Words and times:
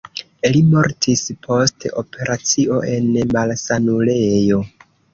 Li 0.53 0.61
mortis 0.69 1.21
post 1.49 1.87
operacio 2.03 2.83
en 2.97 3.15
malsanulejo. 3.39 4.63